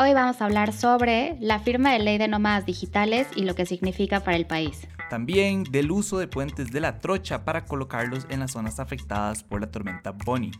Hoy 0.00 0.14
vamos 0.14 0.40
a 0.40 0.44
hablar 0.44 0.72
sobre 0.72 1.36
la 1.40 1.58
firma 1.58 1.92
de 1.92 1.98
ley 1.98 2.18
de 2.18 2.28
nómadas 2.28 2.64
digitales 2.64 3.26
y 3.34 3.42
lo 3.42 3.56
que 3.56 3.66
significa 3.66 4.20
para 4.20 4.36
el 4.36 4.46
país. 4.46 4.86
También 5.10 5.64
del 5.64 5.90
uso 5.90 6.18
de 6.18 6.28
puentes 6.28 6.70
de 6.70 6.78
la 6.78 7.00
trocha 7.00 7.44
para 7.44 7.64
colocarlos 7.64 8.24
en 8.30 8.38
las 8.38 8.52
zonas 8.52 8.78
afectadas 8.78 9.42
por 9.42 9.60
la 9.60 9.72
tormenta 9.72 10.12
Bonnie. 10.12 10.52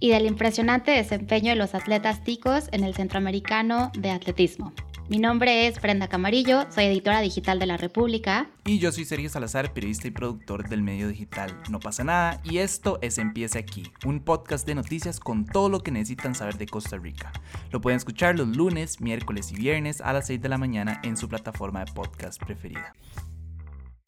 Y 0.00 0.10
del 0.10 0.26
impresionante 0.26 0.90
desempeño 0.90 1.50
de 1.50 1.54
los 1.54 1.76
atletas 1.76 2.24
ticos 2.24 2.68
en 2.72 2.82
el 2.82 2.96
Centroamericano 2.96 3.92
de 3.96 4.10
Atletismo. 4.10 4.72
Mi 5.10 5.18
nombre 5.18 5.66
es 5.66 5.82
Brenda 5.82 6.06
Camarillo, 6.06 6.70
soy 6.70 6.84
editora 6.84 7.20
digital 7.20 7.58
de 7.58 7.66
La 7.66 7.76
República. 7.76 8.48
Y 8.64 8.78
yo 8.78 8.92
soy 8.92 9.04
Sergio 9.04 9.28
Salazar, 9.28 9.72
periodista 9.72 10.06
y 10.06 10.12
productor 10.12 10.68
del 10.68 10.82
medio 10.82 11.08
digital 11.08 11.50
No 11.68 11.80
pasa 11.80 12.04
nada. 12.04 12.40
Y 12.44 12.58
esto 12.58 13.00
es 13.02 13.18
Empieza 13.18 13.58
aquí, 13.58 13.90
un 14.04 14.20
podcast 14.20 14.64
de 14.68 14.76
noticias 14.76 15.18
con 15.18 15.46
todo 15.46 15.68
lo 15.68 15.80
que 15.80 15.90
necesitan 15.90 16.36
saber 16.36 16.58
de 16.58 16.66
Costa 16.66 16.96
Rica. 16.96 17.32
Lo 17.72 17.80
pueden 17.80 17.96
escuchar 17.96 18.38
los 18.38 18.56
lunes, 18.56 19.00
miércoles 19.00 19.50
y 19.50 19.56
viernes 19.56 20.00
a 20.00 20.12
las 20.12 20.28
6 20.28 20.42
de 20.42 20.48
la 20.48 20.58
mañana 20.58 21.00
en 21.02 21.16
su 21.16 21.28
plataforma 21.28 21.84
de 21.84 21.90
podcast 21.90 22.40
preferida. 22.40 22.94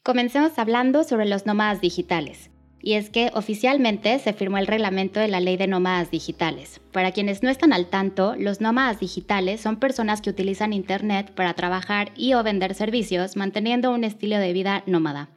Comencemos 0.05 0.57
hablando 0.57 1.03
sobre 1.03 1.27
los 1.27 1.47
nómadas 1.47 1.81
digitales 1.81 2.52
y 2.83 2.95
es 2.95 3.09
que 3.09 3.31
oficialmente 3.35 4.19
se 4.19 4.33
firmó 4.33 4.59
el 4.59 4.67
reglamento 4.67 5.21
de 5.21 5.29
la 5.29 5.41
ley 5.41 5.57
de 5.57 5.69
nómadas 5.69 6.11
digitales. 6.11 6.81
Para 6.91 7.13
quienes 7.13 7.43
no 7.43 7.49
están 7.49 7.73
al 7.73 7.87
tanto, 7.87 8.35
los 8.37 8.61
nómadas 8.61 9.01
digitales 9.01 9.61
son 9.61 9.77
personas 9.77 10.21
que 10.21 10.31
utilizan 10.31 10.73
Internet 10.73 11.33
para 11.35 11.55
trabajar 11.55 12.11
y 12.17 12.35
o 12.35 12.43
vender 12.43 12.75
servicios 12.75 13.37
manteniendo 13.37 13.93
un 13.93 14.05
estilo 14.05 14.39
de 14.39 14.53
vida 14.53 14.83
nómada. 14.87 15.31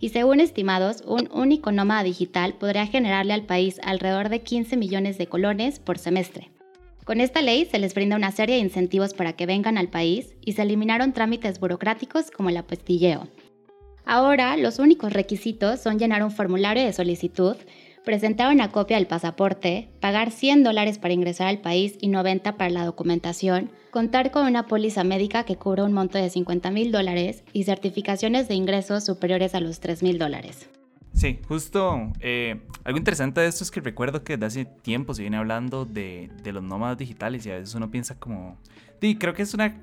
Y 0.00 0.10
según 0.10 0.40
estimados, 0.40 1.02
un 1.06 1.28
único 1.32 1.72
nómada 1.72 2.02
digital 2.02 2.54
podría 2.54 2.86
generarle 2.86 3.32
al 3.32 3.46
país 3.46 3.80
alrededor 3.82 4.28
de 4.28 4.42
15 4.42 4.76
millones 4.76 5.18
de 5.18 5.26
colones 5.26 5.78
por 5.78 5.98
semestre. 5.98 6.50
Con 7.04 7.20
esta 7.20 7.40
ley 7.40 7.64
se 7.64 7.78
les 7.78 7.94
brinda 7.94 8.16
una 8.16 8.32
serie 8.32 8.56
de 8.56 8.60
incentivos 8.60 9.14
para 9.14 9.32
que 9.32 9.46
vengan 9.46 9.78
al 9.78 9.88
país 9.88 10.36
y 10.44 10.52
se 10.52 10.62
eliminaron 10.62 11.14
trámites 11.14 11.58
burocráticos 11.58 12.30
como 12.30 12.50
el 12.50 12.58
apostilleo, 12.58 13.28
Ahora, 14.10 14.56
los 14.56 14.78
únicos 14.78 15.12
requisitos 15.12 15.80
son 15.80 15.98
llenar 15.98 16.24
un 16.24 16.30
formulario 16.30 16.82
de 16.82 16.94
solicitud, 16.94 17.56
presentar 18.06 18.50
una 18.50 18.70
copia 18.70 18.96
del 18.96 19.06
pasaporte, 19.06 19.90
pagar 20.00 20.30
100 20.30 20.64
dólares 20.64 20.96
para 20.96 21.12
ingresar 21.12 21.48
al 21.48 21.58
país 21.58 21.98
y 22.00 22.08
90 22.08 22.56
para 22.56 22.70
la 22.70 22.86
documentación, 22.86 23.70
contar 23.90 24.30
con 24.30 24.46
una 24.46 24.66
póliza 24.66 25.04
médica 25.04 25.44
que 25.44 25.56
cubra 25.56 25.84
un 25.84 25.92
monto 25.92 26.16
de 26.16 26.30
50 26.30 26.70
mil 26.70 26.90
dólares 26.90 27.44
y 27.52 27.64
certificaciones 27.64 28.48
de 28.48 28.54
ingresos 28.54 29.04
superiores 29.04 29.54
a 29.54 29.60
los 29.60 29.78
3 29.78 30.02
mil 30.02 30.16
dólares. 30.16 30.70
Sí, 31.12 31.40
justo 31.46 32.10
eh, 32.20 32.62
algo 32.84 32.96
interesante 32.96 33.42
de 33.42 33.48
esto 33.48 33.62
es 33.62 33.70
que 33.70 33.82
recuerdo 33.82 34.24
que 34.24 34.38
desde 34.38 34.62
hace 34.62 34.64
tiempo 34.64 35.12
se 35.12 35.20
viene 35.20 35.36
hablando 35.36 35.84
de, 35.84 36.30
de 36.42 36.52
los 36.52 36.62
nómadas 36.62 36.96
digitales 36.96 37.44
y 37.44 37.50
a 37.50 37.58
veces 37.58 37.74
uno 37.74 37.90
piensa 37.90 38.18
como... 38.18 38.56
Sí, 39.02 39.16
creo 39.16 39.34
que 39.34 39.42
es 39.42 39.52
una 39.52 39.82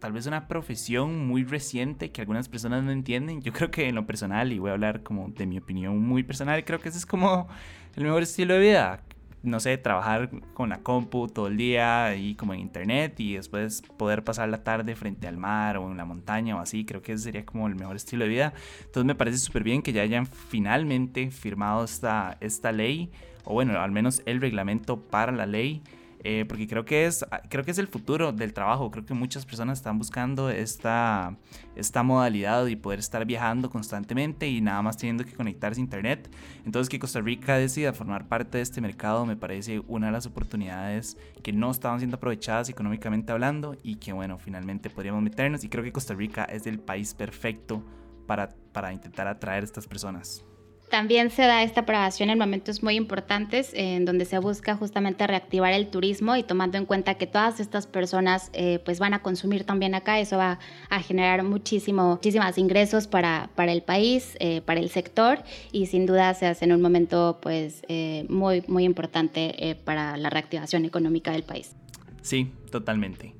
tal 0.00 0.12
vez 0.12 0.26
una 0.26 0.48
profesión 0.48 1.26
muy 1.26 1.44
reciente 1.44 2.10
que 2.10 2.22
algunas 2.22 2.48
personas 2.48 2.82
no 2.82 2.90
entienden. 2.90 3.42
Yo 3.42 3.52
creo 3.52 3.70
que 3.70 3.88
en 3.88 3.94
lo 3.94 4.06
personal, 4.06 4.52
y 4.52 4.58
voy 4.58 4.70
a 4.70 4.72
hablar 4.72 5.02
como 5.02 5.28
de 5.28 5.46
mi 5.46 5.58
opinión 5.58 6.00
muy 6.00 6.22
personal, 6.22 6.64
creo 6.64 6.80
que 6.80 6.88
ese 6.88 6.98
es 6.98 7.06
como 7.06 7.48
el 7.94 8.04
mejor 8.04 8.22
estilo 8.22 8.54
de 8.54 8.60
vida. 8.60 9.02
No 9.42 9.58
sé, 9.58 9.78
trabajar 9.78 10.30
con 10.52 10.68
la 10.68 10.82
compu 10.82 11.26
todo 11.26 11.46
el 11.46 11.56
día 11.56 12.14
y 12.14 12.34
como 12.34 12.52
en 12.52 12.60
internet 12.60 13.18
y 13.20 13.34
después 13.34 13.82
poder 13.96 14.22
pasar 14.22 14.50
la 14.50 14.62
tarde 14.64 14.94
frente 14.96 15.28
al 15.28 15.38
mar 15.38 15.78
o 15.78 15.90
en 15.90 15.96
la 15.96 16.04
montaña 16.04 16.56
o 16.56 16.60
así, 16.60 16.84
creo 16.84 17.00
que 17.00 17.12
ese 17.12 17.24
sería 17.24 17.46
como 17.46 17.66
el 17.66 17.74
mejor 17.74 17.96
estilo 17.96 18.24
de 18.24 18.30
vida. 18.30 18.52
Entonces 18.80 19.04
me 19.04 19.14
parece 19.14 19.38
súper 19.38 19.64
bien 19.64 19.80
que 19.80 19.92
ya 19.92 20.02
hayan 20.02 20.26
finalmente 20.26 21.30
firmado 21.30 21.84
esta, 21.84 22.36
esta 22.40 22.70
ley, 22.70 23.10
o 23.44 23.54
bueno, 23.54 23.80
al 23.80 23.92
menos 23.92 24.22
el 24.26 24.42
reglamento 24.42 25.00
para 25.00 25.32
la 25.32 25.46
ley. 25.46 25.82
Eh, 26.22 26.44
porque 26.46 26.66
creo 26.66 26.84
que, 26.84 27.06
es, 27.06 27.24
creo 27.48 27.64
que 27.64 27.70
es 27.70 27.78
el 27.78 27.88
futuro 27.88 28.32
del 28.32 28.52
trabajo. 28.52 28.90
Creo 28.90 29.04
que 29.06 29.14
muchas 29.14 29.46
personas 29.46 29.78
están 29.78 29.98
buscando 29.98 30.50
esta, 30.50 31.36
esta 31.76 32.02
modalidad 32.02 32.66
y 32.66 32.76
poder 32.76 32.98
estar 32.98 33.24
viajando 33.24 33.70
constantemente 33.70 34.46
y 34.46 34.60
nada 34.60 34.82
más 34.82 34.98
teniendo 34.98 35.24
que 35.24 35.32
conectarse 35.32 35.80
a 35.80 35.84
Internet. 35.84 36.30
Entonces 36.66 36.90
que 36.90 36.98
Costa 36.98 37.20
Rica 37.20 37.56
decida 37.56 37.92
formar 37.92 38.28
parte 38.28 38.58
de 38.58 38.62
este 38.62 38.80
mercado 38.80 39.24
me 39.24 39.36
parece 39.36 39.80
una 39.88 40.06
de 40.06 40.12
las 40.12 40.26
oportunidades 40.26 41.16
que 41.42 41.52
no 41.52 41.70
estaban 41.70 42.00
siendo 42.00 42.16
aprovechadas 42.16 42.68
económicamente 42.68 43.32
hablando 43.32 43.76
y 43.82 43.96
que 43.96 44.12
bueno, 44.12 44.38
finalmente 44.38 44.90
podríamos 44.90 45.22
meternos. 45.22 45.64
Y 45.64 45.68
creo 45.70 45.82
que 45.82 45.92
Costa 45.92 46.14
Rica 46.14 46.44
es 46.44 46.66
el 46.66 46.80
país 46.80 47.14
perfecto 47.14 47.82
para, 48.26 48.50
para 48.72 48.92
intentar 48.92 49.26
atraer 49.26 49.62
a 49.62 49.64
estas 49.64 49.86
personas. 49.86 50.44
También 50.90 51.30
se 51.30 51.42
da 51.42 51.62
esta 51.62 51.82
aprobación 51.82 52.30
en 52.30 52.38
momentos 52.38 52.82
muy 52.82 52.96
importantes 52.96 53.70
en 53.74 54.04
donde 54.04 54.24
se 54.24 54.40
busca 54.40 54.74
justamente 54.74 55.24
reactivar 55.24 55.72
el 55.72 55.86
turismo 55.86 56.34
y 56.34 56.42
tomando 56.42 56.78
en 56.78 56.84
cuenta 56.84 57.14
que 57.14 57.28
todas 57.28 57.60
estas 57.60 57.86
personas 57.86 58.50
eh, 58.54 58.80
pues 58.84 58.98
van 58.98 59.14
a 59.14 59.22
consumir 59.22 59.62
también 59.62 59.94
acá, 59.94 60.18
eso 60.18 60.36
va 60.36 60.58
a 60.88 61.00
generar 61.00 61.44
muchísimo, 61.44 62.10
muchísimos 62.10 62.58
ingresos 62.58 63.06
para, 63.06 63.50
para 63.54 63.70
el 63.70 63.82
país, 63.82 64.36
eh, 64.40 64.62
para 64.62 64.80
el 64.80 64.90
sector 64.90 65.44
y 65.70 65.86
sin 65.86 66.06
duda 66.06 66.34
se 66.34 66.46
hace 66.46 66.64
en 66.64 66.72
un 66.72 66.82
momento 66.82 67.38
pues 67.40 67.82
eh, 67.86 68.26
muy, 68.28 68.64
muy 68.66 68.82
importante 68.82 69.78
para 69.84 70.16
la 70.16 70.28
reactivación 70.28 70.84
económica 70.84 71.30
del 71.30 71.44
país. 71.44 71.76
Sí, 72.22 72.50
totalmente. 72.72 73.32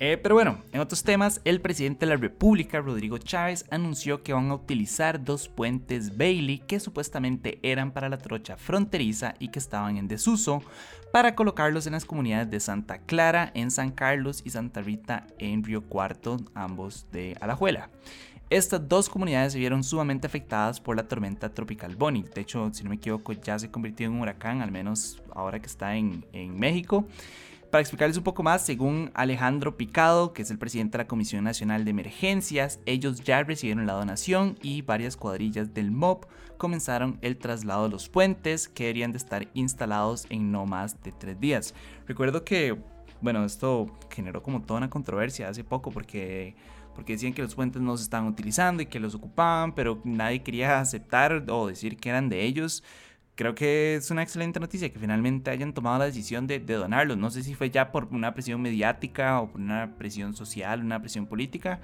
Eh, 0.00 0.16
pero 0.16 0.36
bueno, 0.36 0.58
en 0.72 0.80
otros 0.80 1.02
temas, 1.02 1.40
el 1.44 1.60
presidente 1.60 2.06
de 2.06 2.10
la 2.10 2.16
República, 2.16 2.80
Rodrigo 2.80 3.18
Chávez, 3.18 3.64
anunció 3.70 4.22
que 4.22 4.32
van 4.32 4.50
a 4.50 4.54
utilizar 4.54 5.24
dos 5.24 5.48
puentes 5.48 6.16
Bailey 6.16 6.60
que 6.60 6.78
supuestamente 6.78 7.58
eran 7.62 7.90
para 7.90 8.08
la 8.08 8.18
trocha 8.18 8.56
fronteriza 8.56 9.34
y 9.40 9.48
que 9.48 9.58
estaban 9.58 9.96
en 9.96 10.06
desuso 10.06 10.62
para 11.12 11.34
colocarlos 11.34 11.86
en 11.88 11.94
las 11.94 12.04
comunidades 12.04 12.48
de 12.48 12.60
Santa 12.60 12.98
Clara 12.98 13.50
en 13.54 13.72
San 13.72 13.90
Carlos 13.90 14.42
y 14.44 14.50
Santa 14.50 14.82
Rita 14.82 15.26
en 15.38 15.64
Río 15.64 15.82
Cuarto, 15.82 16.36
ambos 16.54 17.06
de 17.10 17.36
Alajuela. 17.40 17.90
Estas 18.50 18.88
dos 18.88 19.08
comunidades 19.08 19.52
se 19.52 19.58
vieron 19.58 19.82
sumamente 19.82 20.26
afectadas 20.26 20.80
por 20.80 20.96
la 20.96 21.08
tormenta 21.08 21.52
tropical 21.52 21.96
Bonnie. 21.96 22.24
De 22.34 22.40
hecho, 22.40 22.70
si 22.72 22.84
no 22.84 22.90
me 22.90 22.96
equivoco, 22.96 23.32
ya 23.32 23.58
se 23.58 23.70
convirtió 23.70 24.06
en 24.06 24.12
un 24.12 24.20
huracán, 24.20 24.62
al 24.62 24.70
menos 24.70 25.20
ahora 25.34 25.60
que 25.60 25.66
está 25.66 25.96
en, 25.96 26.24
en 26.32 26.58
México. 26.58 27.06
Para 27.70 27.82
explicarles 27.82 28.16
un 28.16 28.24
poco 28.24 28.42
más, 28.42 28.64
según 28.64 29.10
Alejandro 29.12 29.76
Picado, 29.76 30.32
que 30.32 30.40
es 30.40 30.50
el 30.50 30.56
presidente 30.56 30.96
de 30.96 31.04
la 31.04 31.08
Comisión 31.08 31.44
Nacional 31.44 31.84
de 31.84 31.90
Emergencias, 31.90 32.80
ellos 32.86 33.20
ya 33.20 33.42
recibieron 33.42 33.86
la 33.86 33.92
donación 33.92 34.58
y 34.62 34.80
varias 34.80 35.18
cuadrillas 35.18 35.74
del 35.74 35.90
MOB 35.90 36.26
comenzaron 36.56 37.18
el 37.20 37.36
traslado 37.36 37.84
de 37.84 37.90
los 37.90 38.08
puentes 38.08 38.70
que 38.70 38.84
deberían 38.84 39.12
de 39.12 39.18
estar 39.18 39.48
instalados 39.52 40.26
en 40.30 40.50
no 40.50 40.64
más 40.64 41.02
de 41.02 41.12
tres 41.12 41.38
días. 41.38 41.74
Recuerdo 42.06 42.42
que, 42.42 42.74
bueno, 43.20 43.44
esto 43.44 43.94
generó 44.10 44.42
como 44.42 44.62
toda 44.62 44.78
una 44.78 44.88
controversia 44.88 45.50
hace 45.50 45.62
poco 45.62 45.90
porque 45.90 46.56
porque 46.94 47.12
decían 47.12 47.32
que 47.32 47.42
los 47.42 47.54
puentes 47.54 47.80
no 47.80 47.96
se 47.96 48.02
estaban 48.02 48.26
utilizando 48.26 48.82
y 48.82 48.86
que 48.86 48.98
los 48.98 49.14
ocupaban, 49.14 49.72
pero 49.72 50.00
nadie 50.02 50.42
quería 50.42 50.80
aceptar 50.80 51.44
o 51.48 51.68
decir 51.68 51.96
que 51.96 52.08
eran 52.08 52.28
de 52.28 52.42
ellos 52.42 52.82
creo 53.38 53.54
que 53.54 53.94
es 53.94 54.10
una 54.10 54.24
excelente 54.24 54.58
noticia 54.58 54.92
que 54.92 54.98
finalmente 54.98 55.52
hayan 55.52 55.72
tomado 55.72 56.00
la 56.00 56.06
decisión 56.06 56.48
de, 56.48 56.58
donarlos. 56.58 57.16
No 57.16 57.30
sé 57.30 57.44
si 57.44 57.54
fue 57.54 57.70
ya 57.70 57.92
por 57.92 58.06
una 58.06 58.34
presión 58.34 58.60
mediática 58.60 59.40
o 59.40 59.52
por 59.52 59.60
una 59.60 59.94
presión 59.96 60.34
social, 60.34 60.82
una 60.82 60.98
presión 60.98 61.26
política, 61.26 61.78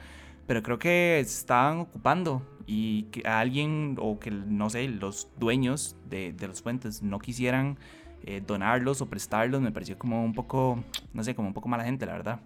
pero 0.48 0.64
creo 0.64 0.80
que 0.80 1.20
estaban 1.20 1.78
ocupando 1.78 2.42
y 2.66 3.04
que 3.04 3.22
alguien 3.28 3.94
o 4.00 4.18
que 4.18 4.32
no 4.32 4.68
sé, 4.68 4.88
los 4.88 5.28
dueños 5.38 5.96
de, 6.10 6.32
de 6.32 6.48
los 6.48 6.60
puentes 6.60 7.04
no 7.04 7.20
quisieran 7.20 7.78
eh, 8.24 8.42
donarlos 8.44 9.00
o 9.00 9.06
prestarlos 9.06 9.60
me 9.60 9.70
pareció 9.70 9.96
como 9.96 10.24
un 10.24 10.32
poco, 10.32 10.82
no 11.12 11.22
sé, 11.22 11.36
como 11.36 11.46
un 11.46 11.54
poco 11.54 11.68
mala 11.68 11.84
gente, 11.84 12.04
la 12.04 12.14
verdad. 12.14 12.40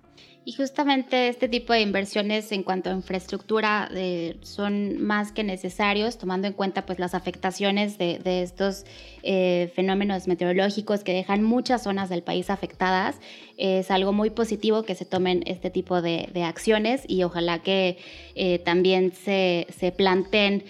Y 0.49 0.53
justamente 0.53 1.29
este 1.29 1.47
tipo 1.47 1.75
de 1.75 1.83
inversiones 1.83 2.53
en 2.53 2.63
cuanto 2.63 2.89
a 2.89 2.95
infraestructura 2.95 3.91
eh, 3.95 4.39
son 4.41 4.99
más 5.03 5.31
que 5.31 5.45
necesarios, 5.45 6.17
tomando 6.17 6.47
en 6.47 6.55
cuenta 6.55 6.87
pues 6.87 6.99
las 6.99 7.13
afectaciones 7.15 7.99
de, 7.99 8.19
estos 8.43 8.87
eh, 9.23 9.71
fenómenos 9.75 10.27
meteorológicos 10.27 11.05
que 11.05 11.13
dejan 11.13 11.43
muchas 11.43 11.83
zonas 11.83 12.09
del 12.09 12.23
país 12.23 12.49
afectadas. 12.49 13.21
Es 13.59 13.91
algo 13.91 14.15
muy 14.15 14.31
positivo 14.31 14.85
que 14.85 14.95
se 14.95 15.05
tomen 15.05 15.43
este 15.45 15.69
tipo 15.69 16.01
de, 16.01 16.31
acciones 16.43 17.03
y 17.07 17.25
ojalá 17.25 17.59
que 17.59 17.99
también 18.65 19.13
se, 19.13 19.67
se 19.77 19.93
planteen 19.93 20.65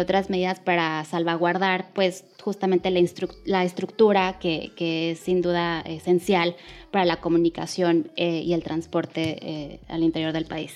otras 0.00 0.28
medidas 0.28 0.60
para 0.60 1.02
salvaguardar 1.04 1.92
pues 1.94 2.24
justamente 2.44 2.90
la, 2.90 3.64
estructura 3.64 4.38
que, 4.38 4.70
es 5.10 5.18
sin 5.18 5.40
duda 5.40 5.80
esencial 5.80 6.56
para 6.90 7.06
la 7.06 7.16
comunicación 7.16 8.10
eh, 8.16 8.42
y 8.44 8.52
el 8.52 8.62
transporte 8.62 8.83
eh, 9.16 9.80
al 9.88 10.02
interior 10.02 10.32
del 10.32 10.46
país. 10.46 10.72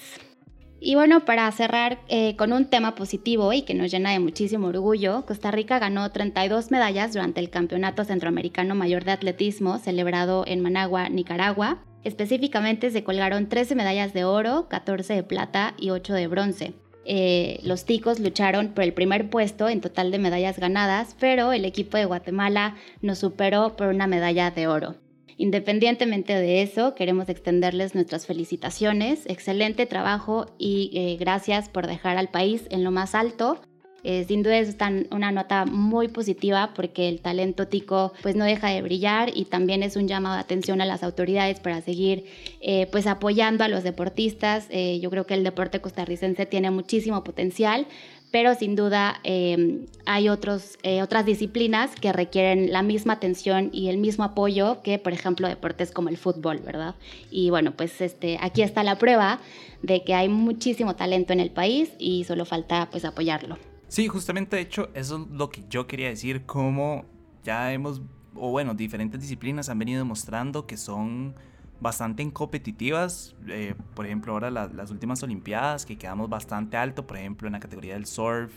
Y 0.81 0.95
bueno, 0.95 1.25
para 1.25 1.51
cerrar 1.51 1.99
eh, 2.09 2.37
con 2.37 2.53
un 2.53 2.67
tema 2.67 2.95
positivo 2.95 3.53
y 3.53 3.63
que 3.63 3.75
nos 3.75 3.91
llena 3.91 4.13
de 4.13 4.21
muchísimo 4.21 4.69
orgullo, 4.69 5.27
Costa 5.27 5.51
Rica 5.51 5.81
ganó 5.81 6.11
32 6.11 6.71
medallas 6.71 7.13
durante 7.13 7.41
el 7.41 7.51
Campeonato 7.51 8.05
Centroamericano 8.05 8.77
Mayor 8.77 9.05
de 9.05 9.11
Atletismo 9.11 9.79
celebrado 9.79 10.45
en 10.47 10.61
Managua, 10.61 11.09
Nicaragua. 11.09 11.83
Específicamente 12.05 12.93
se 12.93 13.03
colgaron 13.03 13.49
13 13.49 13.75
medallas 13.75 14.13
de 14.15 14.25
oro, 14.25 14.69
14 14.69 15.15
de 15.15 15.23
plata 15.25 15.75
y 15.79 15.91
8 15.91 16.15
de 16.15 16.27
bronce. 16.29 16.75
Eh, 17.05 17.59
los 17.65 17.85
ticos 17.85 18.21
lucharon 18.21 18.69
por 18.69 18.85
el 18.85 18.93
primer 18.93 19.31
puesto 19.31 19.69
en 19.69 19.81
total 19.81 20.13
de 20.13 20.19
medallas 20.19 20.61
ganadas, 20.61 21.17
pero 21.19 21.53
el 21.53 21.65
equipo 21.65 21.97
de 21.97 22.05
Guatemala 22.05 22.77
nos 23.03 23.19
superó 23.19 23.77
por 23.77 23.89
una 23.89 24.07
medalla 24.07 24.53
de 24.53 24.69
oro. 24.69 24.95
Independientemente 25.41 26.35
de 26.35 26.63
eso, 26.63 26.97
queremos 26.97 27.29
extenderles 27.29 27.95
nuestras 27.95 28.27
felicitaciones, 28.27 29.25
excelente 29.27 29.87
trabajo 29.87 30.47
y 30.59 30.91
eh, 30.95 31.17
gracias 31.17 31.69
por 31.69 31.87
dejar 31.87 32.19
al 32.19 32.29
país 32.29 32.65
en 32.71 32.83
lo 32.83 32.91
más 32.91 33.15
alto. 33.15 33.61
Eh, 34.03 34.25
sin 34.27 34.43
duda 34.43 34.59
es 34.59 34.77
una 35.11 35.31
nota 35.33 35.65
muy 35.65 36.09
positiva 36.09 36.73
porque 36.75 37.09
el 37.09 37.21
talento 37.21 37.67
tico 37.67 38.13
pues 38.23 38.37
no 38.37 38.45
deja 38.45 38.69
de 38.69 38.81
brillar 38.83 39.31
y 39.35 39.45
también 39.45 39.83
es 39.83 39.97
un 39.97 40.09
llamado 40.09 40.37
de 40.37 40.41
atención 40.41 40.81
a 40.81 40.87
las 40.87 41.03
autoridades 41.03 41.59
para 41.61 41.83
seguir 41.83 42.25
eh, 42.61 42.89
pues 42.91 43.07
apoyando 43.07 43.65
a 43.65 43.69
los 43.69 43.85
deportistas. 43.85 44.69
yo 44.71 45.11
creo 45.11 45.27
que 45.27 45.35
el 45.35 45.45
deporte 45.45 45.81
costarricense 45.81 46.47
tiene 46.47 46.71
muchísimo 46.71 47.23
potencial, 47.23 47.87
pero 48.31 48.55
sin 48.55 48.77
duda 48.77 49.21
em, 49.25 49.87
hay 50.07 50.29
otros, 50.29 50.79
eh, 50.83 51.03
otras 51.03 51.25
disciplinas 51.25 51.95
que 51.95 52.13
requieren 52.13 52.73
la 52.73 52.83
misma 52.83 53.15
atención 53.15 53.71
y 53.73 53.89
el 53.89 53.99
mismo 53.99 54.25
apoyo 54.25 54.83
que, 54.83 54.99
por 54.99 55.13
ejemplo, 55.13 55.49
deportes 55.49 55.93
como 55.93 56.09
el 56.09 56.17
fútbol, 56.17 56.59
¿verdad? 56.59 56.95
Y 57.31 57.51
bueno, 57.51 57.73
pues 57.77 58.01
este, 58.01 58.39
aquí 58.41 58.63
está 58.63 58.83
la 58.83 58.99
prueba 58.99 59.41
de 59.83 60.05
que 60.05 60.15
hay 60.15 60.29
muchísimo 60.29 60.97
talento 60.97 61.33
en 61.33 61.41
el 61.41 61.51
país 61.51 61.91
y 61.99 62.25
solo 62.25 62.45
falta 62.45 62.89
pues 62.91 63.05
apoyarlo. 63.05 63.59
Sí, 63.89 64.09
justamente 64.09 64.57
de 64.57 64.63
hecho 64.63 64.91
eso 64.95 65.17
es 65.23 65.31
lo 65.31 65.49
que 65.49 65.65
yo 65.71 65.87
quería 65.87 66.09
decir, 66.09 66.45
como 66.45 67.07
ya 67.43 67.73
hemos, 67.73 68.03
o 68.35 68.51
bueno, 68.51 68.75
diferentes 68.75 69.21
disciplinas 69.21 69.71
han 69.71 69.79
venido 69.79 70.05
mostrando 70.05 70.67
que 70.67 70.77
son 70.77 71.35
bastante 71.81 72.31
competitivas. 72.33 73.37
Eh, 73.49 73.75
por 73.95 74.07
ejemplo, 74.07 74.33
ahora 74.33 74.51
las 74.51 74.91
últimas 74.91 75.23
Olimpiadas, 75.23 75.87
que 75.87 75.97
quedamos 75.97 76.29
bastante 76.29 76.77
alto, 76.77 77.07
por 77.07 77.17
ejemplo, 77.17 77.47
en 77.47 77.53
la 77.53 77.61
categoría 77.61 77.95
del 77.95 78.07
surf 78.07 78.53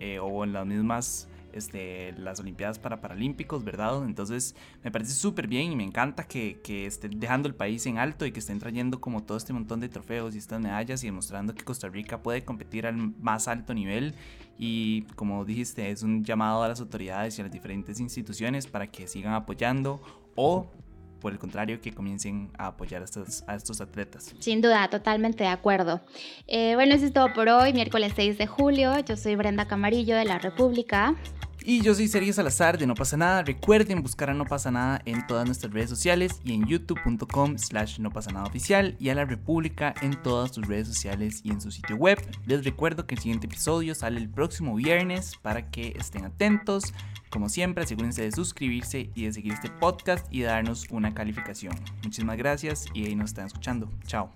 eh, 0.00 0.18
o 0.18 0.44
en 0.44 0.52
las 0.52 0.66
mismas 0.66 1.28
este, 1.56 2.12
las 2.18 2.38
Olimpiadas 2.38 2.78
para 2.78 3.00
Paralímpicos, 3.00 3.64
¿verdad? 3.64 4.04
Entonces 4.04 4.54
me 4.84 4.90
parece 4.90 5.12
súper 5.12 5.46
bien 5.48 5.72
y 5.72 5.76
me 5.76 5.84
encanta 5.84 6.24
que, 6.24 6.60
que, 6.62 6.86
estén 6.86 7.18
dejando 7.18 7.48
el 7.48 7.54
país 7.54 7.86
en 7.86 7.98
alto 7.98 8.26
y 8.26 8.32
que 8.32 8.40
estén 8.40 8.58
trayendo 8.58 9.00
como 9.00 9.22
todo 9.22 9.38
este 9.38 9.52
montón 9.52 9.80
de 9.80 9.88
trofeos 9.88 10.34
y 10.34 10.38
estas 10.38 10.60
medallas 10.60 11.02
y 11.02 11.06
demostrando 11.06 11.54
que 11.54 11.64
Costa 11.64 11.88
Rica 11.88 12.22
puede 12.22 12.44
competir 12.44 12.86
al 12.86 12.96
más 13.20 13.48
alto 13.48 13.72
nivel 13.72 14.14
y 14.58 15.02
como 15.14 15.44
dijiste 15.44 15.90
es 15.90 16.02
un 16.02 16.24
llamado 16.24 16.62
a 16.62 16.68
las 16.68 16.80
autoridades 16.80 17.38
y 17.38 17.40
a 17.40 17.44
las 17.44 17.52
diferentes 17.52 18.00
instituciones 18.00 18.66
para 18.66 18.90
que 18.90 19.08
sigan 19.08 19.32
apoyando 19.32 20.00
o 20.34 20.70
por 21.26 21.32
el 21.32 21.40
contrario, 21.40 21.80
que 21.80 21.90
comiencen 21.90 22.52
a 22.56 22.68
apoyar 22.68 23.02
a 23.02 23.04
estos, 23.04 23.42
a 23.48 23.56
estos 23.56 23.80
atletas. 23.80 24.32
Sin 24.38 24.60
duda, 24.60 24.88
totalmente 24.88 25.42
de 25.42 25.50
acuerdo. 25.50 26.00
Eh, 26.46 26.76
bueno, 26.76 26.94
eso 26.94 27.04
es 27.04 27.12
todo 27.12 27.32
por 27.32 27.48
hoy, 27.48 27.72
miércoles 27.72 28.12
6 28.14 28.38
de 28.38 28.46
julio. 28.46 28.92
Yo 29.00 29.16
soy 29.16 29.34
Brenda 29.34 29.66
Camarillo 29.66 30.14
de 30.14 30.24
La 30.24 30.38
República. 30.38 31.16
Y 31.68 31.82
yo 31.82 31.96
soy 31.96 32.06
Sergio 32.06 32.32
Salazar 32.32 32.78
de 32.78 32.86
No 32.86 32.94
Pasa 32.94 33.16
Nada. 33.16 33.42
Recuerden 33.42 34.00
buscar 34.00 34.30
a 34.30 34.34
No 34.34 34.44
Pasa 34.44 34.70
Nada 34.70 35.02
en 35.04 35.26
todas 35.26 35.46
nuestras 35.46 35.72
redes 35.72 35.90
sociales 35.90 36.40
y 36.44 36.54
en 36.54 36.64
youtube.com 36.64 37.58
slash 37.58 37.98
no 37.98 38.12
pasa 38.12 38.30
nada 38.30 38.46
oficial 38.46 38.94
y 39.00 39.08
a 39.08 39.16
La 39.16 39.24
República 39.24 39.92
en 40.00 40.14
todas 40.22 40.54
sus 40.54 40.64
redes 40.68 40.86
sociales 40.86 41.40
y 41.42 41.50
en 41.50 41.60
su 41.60 41.72
sitio 41.72 41.96
web. 41.96 42.20
Les 42.46 42.64
recuerdo 42.64 43.08
que 43.08 43.16
el 43.16 43.20
siguiente 43.20 43.48
episodio 43.48 43.96
sale 43.96 44.20
el 44.20 44.28
próximo 44.28 44.76
viernes 44.76 45.32
para 45.42 45.68
que 45.68 45.96
estén 45.98 46.24
atentos. 46.24 46.94
Como 47.30 47.48
siempre, 47.48 47.82
asegúrense 47.82 48.22
de 48.22 48.30
suscribirse 48.30 49.10
y 49.16 49.24
de 49.24 49.32
seguir 49.32 49.54
este 49.54 49.68
podcast 49.68 50.24
y 50.32 50.42
darnos 50.42 50.86
una 50.92 51.14
calificación. 51.14 51.74
Muchísimas 52.04 52.36
gracias 52.36 52.86
y 52.94 53.06
ahí 53.06 53.16
nos 53.16 53.30
están 53.30 53.46
escuchando. 53.46 53.90
Chao. 54.06 54.32